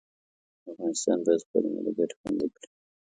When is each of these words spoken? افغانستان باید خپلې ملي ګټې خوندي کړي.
افغانستان 0.69 1.17
باید 1.25 1.41
خپلې 1.45 1.67
ملي 1.73 1.91
ګټې 1.97 2.15
خوندي 2.19 2.47
کړي. 2.55 2.67